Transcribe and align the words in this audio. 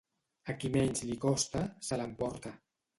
A 0.53 0.55
qui 0.63 0.71
menys 0.77 1.05
li 1.11 1.19
costa, 1.27 1.65
se 1.91 2.03
l'emporta. 2.03 2.59